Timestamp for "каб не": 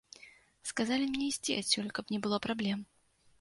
2.01-2.19